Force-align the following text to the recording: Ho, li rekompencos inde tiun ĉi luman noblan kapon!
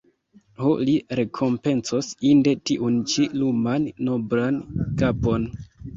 Ho, 0.61 0.71
li 0.87 0.93
rekompencos 1.19 2.09
inde 2.31 2.55
tiun 2.71 2.97
ĉi 3.13 3.27
luman 3.43 3.87
noblan 4.09 4.59
kapon! 5.03 5.51